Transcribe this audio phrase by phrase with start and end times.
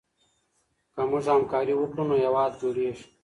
[0.93, 3.05] که موږ همکاري وکړو نو هېواد جوړېږي.